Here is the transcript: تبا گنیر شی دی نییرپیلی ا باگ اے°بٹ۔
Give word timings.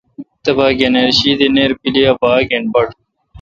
تبا 0.43 0.67
گنیر 0.79 1.09
شی 1.17 1.31
دی 1.39 1.47
نییرپیلی 1.55 2.03
ا 2.11 2.13
باگ 2.21 2.49
اے°بٹ۔ 2.53 2.89